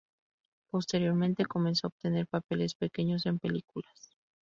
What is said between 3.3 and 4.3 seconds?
películas.